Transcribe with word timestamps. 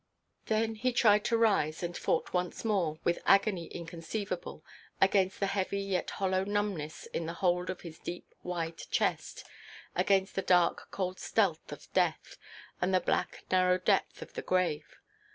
Then 0.47 0.73
he 0.73 0.93
tried 0.93 1.23
to 1.25 1.37
rise, 1.37 1.83
and 1.83 1.95
fought 1.95 2.33
once 2.33 2.65
more, 2.65 2.97
with 3.03 3.19
agony 3.23 3.65
inconceivable, 3.67 4.65
against 4.99 5.39
the 5.39 5.45
heavy 5.45 5.79
yet 5.81 6.09
hollow 6.09 6.43
numbness 6.43 7.05
in 7.05 7.27
the 7.27 7.33
hold 7.35 7.69
of 7.69 7.81
his 7.81 7.99
deep, 7.99 8.33
wide 8.41 8.79
chest, 8.89 9.45
against 9.95 10.33
the 10.33 10.41
dark, 10.41 10.87
cold 10.89 11.19
stealth 11.19 11.71
of 11.71 11.85
death, 11.93 12.37
and 12.81 12.95
the 12.95 12.99
black, 12.99 13.43
narrow 13.51 13.77
depth 13.77 14.23
of 14.23 14.33
the 14.33 14.41
grave. 14.41 14.95